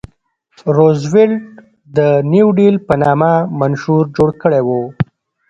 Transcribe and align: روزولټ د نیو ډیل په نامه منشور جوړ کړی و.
روزولټ 0.77 1.41
د 1.97 1.97
نیو 2.31 2.47
ډیل 2.59 2.75
په 2.87 2.93
نامه 3.03 3.31
منشور 3.59 4.03
جوړ 4.17 4.29
کړی 4.41 4.61
و. 4.67 4.69